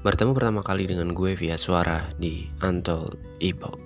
[0.00, 3.76] Bertemu pertama kali dengan gue via suara di Untold Epoch.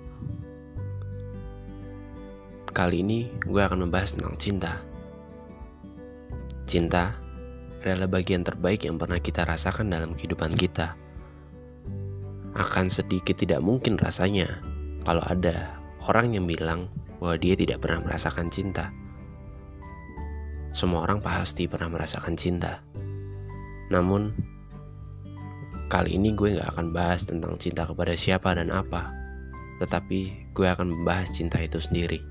[2.71, 4.79] Kali ini gue akan membahas tentang cinta.
[6.63, 7.19] Cinta
[7.83, 10.95] adalah bagian terbaik yang pernah kita rasakan dalam kehidupan kita.
[12.55, 14.63] Akan sedikit tidak mungkin rasanya
[15.03, 15.75] kalau ada
[16.07, 16.87] orang yang bilang
[17.19, 18.87] bahwa dia tidak pernah merasakan cinta.
[20.71, 22.79] Semua orang pasti pernah merasakan cinta.
[23.91, 24.54] Namun,
[25.87, 29.11] kali ini gue gak akan bahas tentang cinta kepada siapa dan apa,
[29.81, 32.21] tetapi gue akan membahas cinta itu sendiri.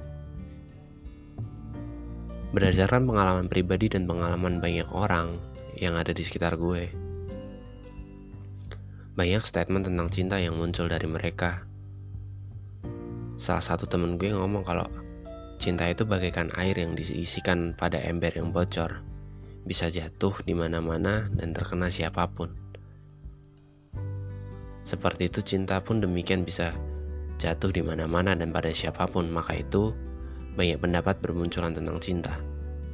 [2.54, 5.38] Berdasarkan pengalaman pribadi dan pengalaman banyak orang
[5.78, 6.90] yang ada di sekitar gue,
[9.18, 11.66] banyak statement tentang cinta yang muncul dari mereka.
[13.34, 14.86] Salah satu temen gue ngomong kalau
[15.64, 19.00] Cinta itu bagaikan air yang diisikan pada ember yang bocor,
[19.64, 22.63] bisa jatuh di mana-mana dan terkena siapa pun.
[24.84, 26.76] Seperti itu cinta pun demikian bisa
[27.40, 29.96] jatuh di mana-mana dan pada siapa pun, maka itu
[30.54, 32.36] banyak pendapat bermunculan tentang cinta.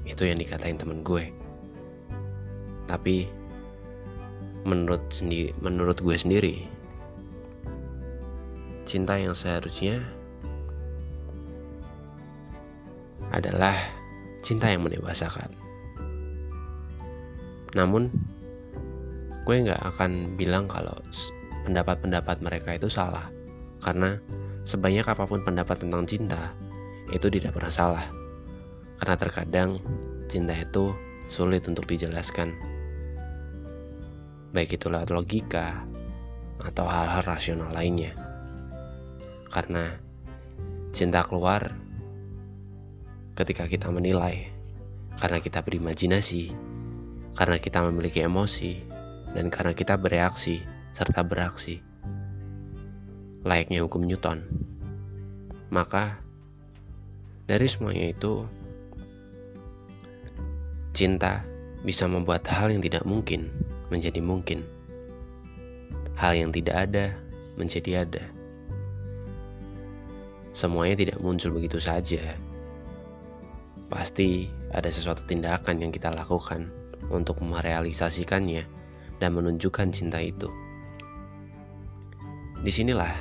[0.07, 1.29] Itu yang dikatain temen gue.
[2.87, 3.27] Tapi
[4.63, 6.55] menurut sendiri, menurut gue sendiri,
[8.87, 10.03] cinta yang seharusnya
[13.31, 13.79] adalah
[14.43, 15.55] cinta yang mendewasakan.
[17.79, 18.11] Namun,
[19.47, 20.99] gue nggak akan bilang kalau
[21.65, 23.29] pendapat-pendapat mereka itu salah,
[23.81, 24.21] karena
[24.65, 26.53] sebanyak apa pun pendapat tentang cinta,
[27.11, 28.07] itu tidak pernah salah.
[29.01, 29.71] Karena terkadang
[30.29, 30.93] cinta itu
[31.27, 32.53] sulit untuk dijelaskan.
[34.53, 35.87] Baik itu lewat logika
[36.61, 38.13] atau hal-hal rasional lainnya.
[39.49, 39.97] Karena
[40.93, 41.73] cinta keluar
[43.39, 44.53] ketika kita menilai,
[45.17, 46.53] karena kita berimajinasi,
[47.39, 48.85] karena kita memiliki emosi,
[49.33, 50.61] dan karena kita bereaksi
[50.91, 51.83] serta beraksi.
[53.47, 54.45] Layaknya hukum Newton.
[55.71, 56.19] Maka,
[57.47, 58.45] dari semuanya itu,
[60.93, 61.47] cinta
[61.87, 63.49] bisa membuat hal yang tidak mungkin
[63.89, 64.67] menjadi mungkin.
[66.19, 67.17] Hal yang tidak ada
[67.57, 68.25] menjadi ada.
[70.53, 72.37] Semuanya tidak muncul begitu saja
[73.91, 76.71] pasti ada sesuatu tindakan yang kita lakukan
[77.11, 78.63] untuk merealisasikannya
[79.19, 80.47] dan menunjukkan cinta itu.
[82.61, 83.15] Di sinilah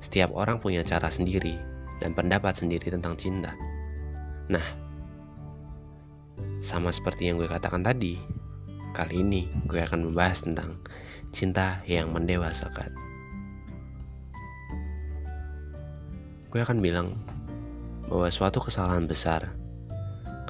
[0.00, 1.54] setiap orang punya cara sendiri
[2.00, 3.52] dan pendapat sendiri tentang cinta.
[4.48, 4.64] Nah,
[6.64, 8.16] sama seperti yang gue katakan tadi,
[8.96, 10.80] kali ini gue akan membahas tentang
[11.30, 12.90] cinta yang mendewasakan.
[16.50, 17.14] Gue akan bilang
[18.10, 19.54] bahwa suatu kesalahan besar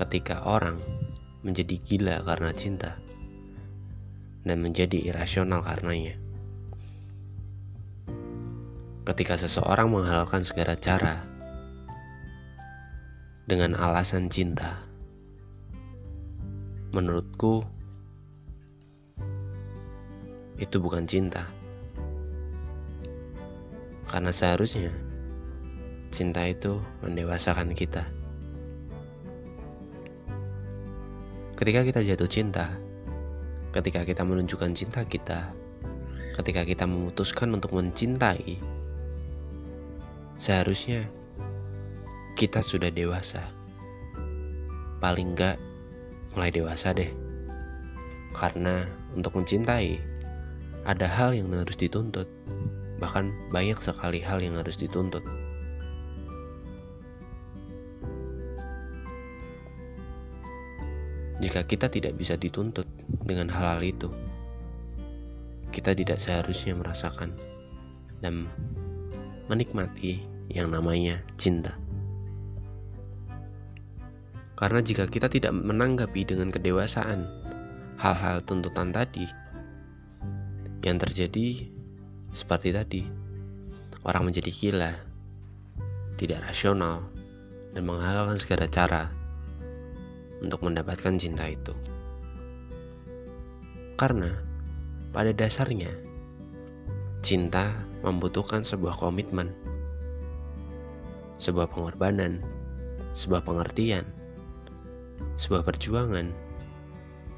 [0.01, 0.81] ketika orang
[1.45, 2.97] menjadi gila karena cinta
[4.45, 6.20] dan menjadi irasional karenanya.
[9.11, 11.27] Ketika seseorang menghalalkan segala cara
[13.43, 14.87] dengan alasan cinta,
[16.95, 17.67] menurutku
[20.63, 21.51] itu bukan cinta.
[24.07, 24.95] Karena seharusnya
[26.15, 28.07] cinta itu mendewasakan kita.
[31.59, 32.79] Ketika kita jatuh cinta,
[33.75, 35.51] ketika kita menunjukkan cinta kita,
[36.39, 38.79] ketika kita memutuskan untuk mencintai,
[40.41, 41.05] seharusnya
[42.33, 43.45] kita sudah dewasa.
[45.05, 45.61] Paling enggak
[46.33, 47.13] mulai dewasa deh.
[48.33, 50.01] Karena untuk mencintai,
[50.89, 52.25] ada hal yang harus dituntut.
[52.97, 55.21] Bahkan banyak sekali hal yang harus dituntut.
[61.41, 62.89] Jika kita tidak bisa dituntut
[63.25, 64.09] dengan hal-hal itu,
[65.73, 67.33] kita tidak seharusnya merasakan
[68.21, 68.45] dan
[69.49, 71.79] menikmati yang namanya cinta.
[74.59, 77.25] Karena jika kita tidak menanggapi dengan kedewasaan
[77.97, 79.25] hal-hal tuntutan tadi,
[80.85, 81.65] yang terjadi
[82.35, 83.03] seperti tadi,
[84.05, 84.93] orang menjadi gila,
[86.21, 87.09] tidak rasional,
[87.73, 89.09] dan menghalalkan segala cara
[90.45, 91.73] untuk mendapatkan cinta itu.
[93.97, 94.33] Karena
[95.13, 95.93] pada dasarnya
[97.21, 99.53] cinta membutuhkan sebuah komitmen,
[101.41, 102.45] sebuah pengorbanan,
[103.17, 104.05] sebuah pengertian,
[105.41, 106.29] sebuah perjuangan,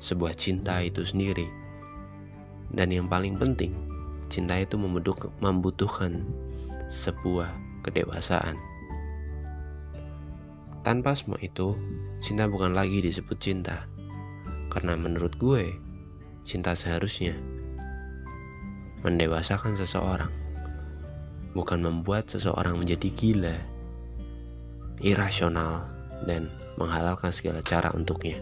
[0.02, 1.46] sebuah cinta itu sendiri.
[2.74, 3.70] Dan yang paling penting,
[4.26, 4.74] cinta itu
[5.38, 6.26] membutuhkan
[6.90, 7.54] sebuah
[7.86, 8.58] kedewasaan.
[10.82, 11.78] Tanpa semua itu,
[12.18, 13.86] cinta bukan lagi disebut cinta.
[14.66, 15.70] Karena menurut gue,
[16.42, 17.38] cinta seharusnya
[19.06, 20.32] mendewasakan seseorang,
[21.54, 23.56] bukan membuat seseorang menjadi gila,
[25.00, 25.88] irasional,
[26.28, 28.38] dan menghalalkan segala cara untuknya.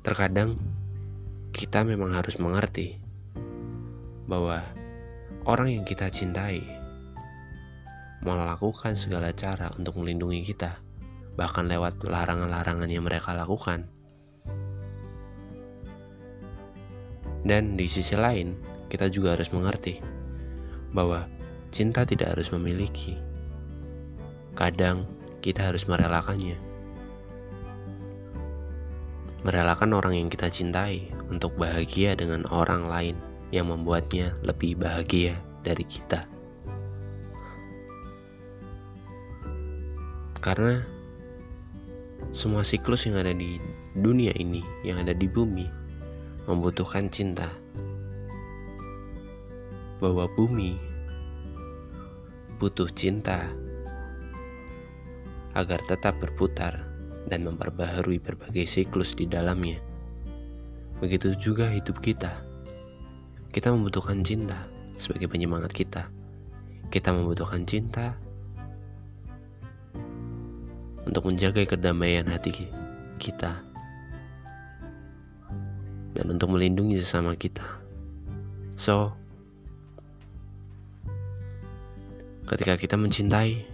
[0.00, 0.56] Terkadang
[1.52, 2.96] kita memang harus mengerti
[4.24, 4.62] bahwa
[5.44, 6.62] orang yang kita cintai
[8.22, 10.80] melakukan segala cara untuk melindungi kita,
[11.36, 13.88] bahkan lewat larangan-larangan yang mereka lakukan.
[17.40, 18.52] Dan di sisi lain,
[18.92, 19.96] kita juga harus mengerti
[20.92, 21.24] bahwa
[21.72, 23.29] cinta tidak harus memiliki.
[24.60, 25.08] Kadang
[25.40, 26.52] kita harus merelakannya.
[29.40, 33.16] Merelakan orang yang kita cintai untuk bahagia dengan orang lain
[33.56, 36.28] yang membuatnya lebih bahagia dari kita.
[40.44, 40.84] Karena
[42.36, 43.56] semua siklus yang ada di
[43.96, 45.64] dunia ini, yang ada di bumi,
[46.44, 47.48] membutuhkan cinta.
[50.04, 50.76] Bahwa bumi
[52.60, 53.48] butuh cinta
[55.54, 56.86] agar tetap berputar
[57.26, 59.78] dan memperbaharui berbagai siklus di dalamnya.
[61.00, 62.42] Begitu juga hidup kita.
[63.50, 64.68] Kita membutuhkan cinta
[65.00, 66.12] sebagai penyemangat kita.
[66.92, 68.14] Kita membutuhkan cinta
[71.08, 72.68] untuk menjaga kedamaian hati
[73.18, 73.62] kita
[76.14, 77.64] dan untuk melindungi sesama kita.
[78.76, 79.14] So,
[82.44, 83.64] ketika kita mencintai,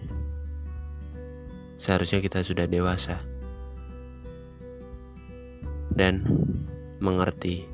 [1.76, 3.20] seharusnya kita sudah dewasa
[5.96, 6.25] dan
[7.00, 7.64] mengerti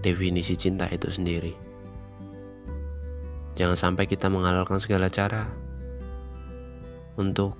[0.00, 1.52] definisi cinta itu sendiri.
[3.54, 5.46] Jangan sampai kita menghalalkan segala cara
[7.14, 7.54] untuk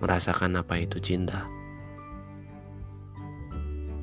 [0.00, 1.46] merasakan apa itu cinta.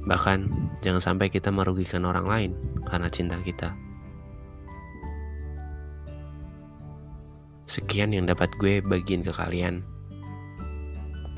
[0.07, 0.39] Bahkan,
[0.79, 2.51] jangan sampai kita merugikan orang lain
[2.88, 3.75] karena cinta kita.
[7.68, 9.84] Sekian yang dapat gue bagiin ke kalian.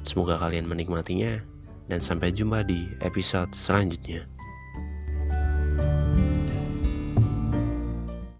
[0.05, 1.41] Semoga kalian menikmatinya,
[1.89, 4.29] dan sampai jumpa di episode selanjutnya.